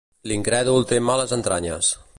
L'incrèdul 0.29 0.87
té 0.93 0.99
males 1.11 1.37
entranyes. 1.41 1.93